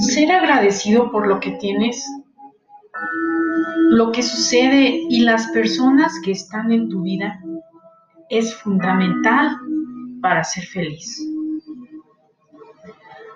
[0.00, 2.04] Ser agradecido por lo que tienes,
[3.90, 7.40] lo que sucede y las personas que están en tu vida
[8.30, 9.58] es fundamental
[10.20, 11.22] para ser feliz.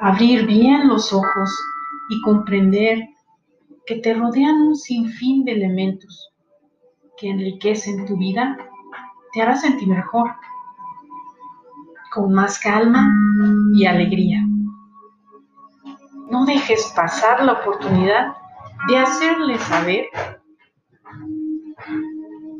[0.00, 1.50] Abrir bien los ojos
[2.10, 3.08] y comprender
[3.86, 6.30] que te rodean un sinfín de elementos
[7.16, 8.56] que enriquecen tu vida
[9.36, 10.30] te hará sentir mejor,
[12.16, 13.12] con más calma
[13.74, 14.42] y alegría.
[16.30, 18.28] No dejes pasar la oportunidad
[18.88, 20.06] de hacerle saber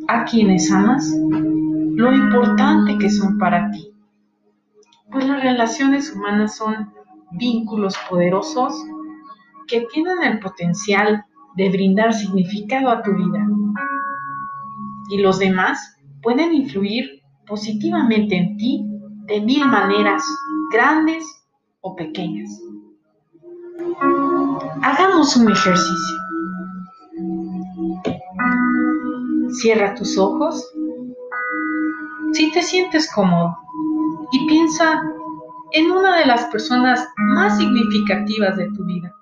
[0.08, 3.90] a quienes amas lo importante que son para ti.
[5.10, 6.92] Pues las relaciones humanas son
[7.32, 8.74] vínculos poderosos
[9.66, 11.24] que tienen el potencial
[11.56, 13.46] de brindar significado a tu vida.
[15.08, 18.95] Y los demás pueden influir positivamente en ti
[19.26, 20.22] de mil maneras,
[20.72, 21.24] grandes
[21.80, 22.48] o pequeñas.
[24.82, 26.16] Hagamos un ejercicio.
[29.60, 30.64] Cierra tus ojos
[32.32, 33.56] si te sientes cómodo
[34.32, 35.02] y piensa
[35.72, 39.12] en una de las personas más significativas de tu vida.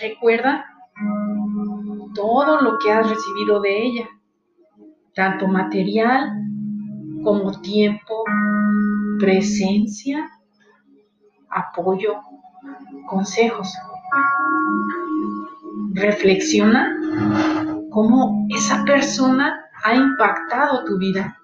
[0.00, 0.64] Recuerda
[2.14, 4.08] todo lo que has recibido de ella,
[5.14, 6.43] tanto material
[7.24, 8.22] como tiempo,
[9.18, 10.30] presencia,
[11.48, 12.12] apoyo,
[13.08, 13.72] consejos.
[15.94, 16.94] Reflexiona
[17.90, 21.36] cómo esa persona ha impactado tu vida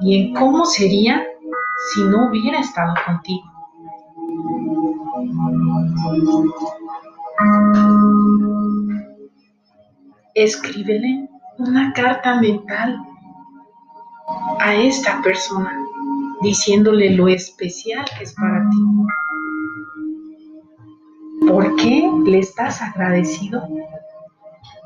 [0.00, 1.22] y en cómo sería
[1.92, 3.44] si no hubiera estado contigo.
[10.34, 11.23] Escríbele
[11.58, 12.98] una carta mental
[14.60, 15.72] a esta persona
[16.42, 18.78] diciéndole lo especial que es para ti.
[21.46, 23.62] ¿Por qué le estás agradecido?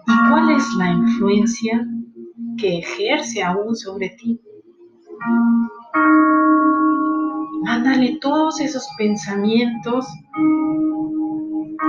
[0.06, 1.87] ¿Y cuál es la influencia
[2.59, 4.41] que ejerce aún sobre ti?
[7.62, 10.06] Mándale todos esos pensamientos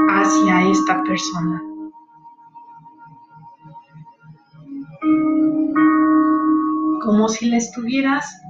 [0.09, 1.68] hacia esta persona.
[7.01, 8.41] Como si la estuvieras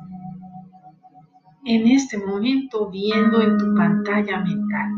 [1.65, 4.89] en este momento viendo en tu pantalla mental.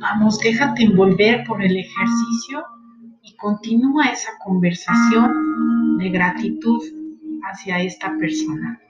[0.00, 2.64] Vamos, déjate envolver por el ejercicio
[3.22, 6.82] y continúa esa conversación de gratitud
[7.42, 8.80] hacia esta persona.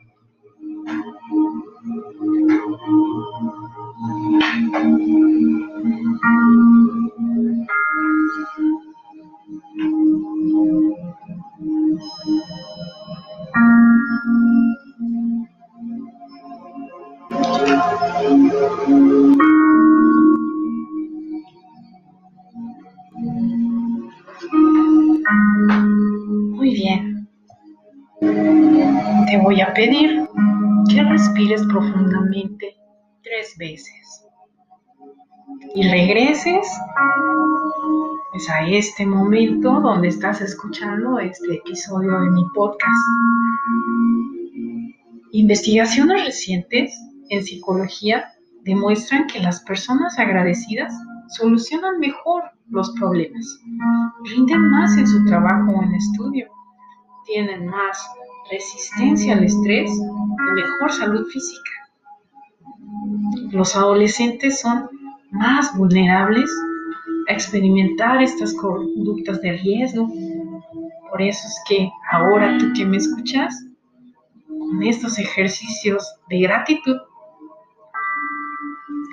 [29.45, 30.27] Voy a pedir
[30.89, 32.75] que respires profundamente
[33.23, 34.27] tres veces
[35.75, 36.67] y regreses
[38.33, 43.07] pues, a este momento donde estás escuchando este episodio de mi podcast.
[45.33, 50.95] Investigaciones recientes en psicología demuestran que las personas agradecidas
[51.37, 53.61] solucionan mejor los problemas,
[54.25, 56.49] rinden más en su trabajo o en estudio,
[57.27, 57.99] tienen más
[58.51, 61.71] resistencia al estrés y mejor salud física.
[63.51, 64.89] Los adolescentes son
[65.31, 66.51] más vulnerables
[67.29, 70.09] a experimentar estas conductas de riesgo.
[71.11, 73.67] Por eso es que ahora tú que me escuchas,
[74.49, 76.97] con estos ejercicios de gratitud,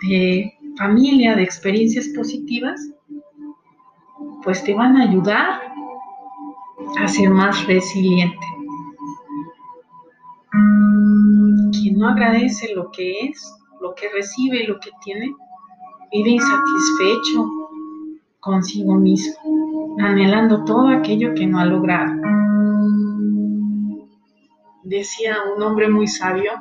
[0.07, 2.81] de familia, de experiencias positivas,
[4.43, 5.61] pues te van a ayudar
[6.99, 8.60] a ser más resiliente.
[12.01, 15.36] No agradece lo que es, lo que recibe, lo que tiene,
[16.12, 17.48] vive insatisfecho
[18.39, 22.13] consigo mismo, anhelando todo aquello que no ha logrado.
[24.83, 26.51] decía un hombre muy sabio,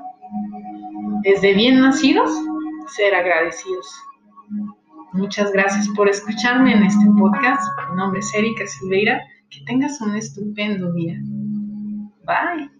[1.23, 2.31] desde bien nacidos,
[2.97, 3.87] ser agradecidos.
[5.13, 7.63] Muchas gracias por escucharme en este podcast.
[7.91, 9.21] Mi nombre es Erika Silveira.
[9.51, 11.19] Que tengas un estupendo día.
[12.25, 12.80] Bye.